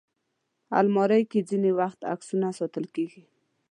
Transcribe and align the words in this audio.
الماري 0.79 1.23
کې 1.31 1.39
ځینې 1.49 1.71
وخت 1.79 1.99
عکسونه 2.13 2.47
ساتل 2.59 2.85
کېږي 2.95 3.23